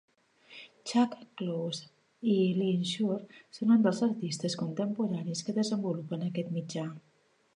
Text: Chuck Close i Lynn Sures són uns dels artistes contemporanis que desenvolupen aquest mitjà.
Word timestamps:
Chuck 0.91 1.11
Close 1.41 1.83
i 2.35 2.37
Lynn 2.61 2.87
Sures 2.93 3.43
són 3.57 3.75
uns 3.77 3.85
dels 3.89 4.01
artistes 4.09 4.57
contemporanis 4.63 5.47
que 5.49 5.59
desenvolupen 5.61 6.25
aquest 6.31 6.53
mitjà. 6.57 6.87